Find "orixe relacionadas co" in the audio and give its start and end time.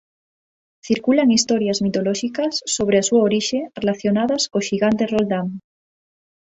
3.29-4.65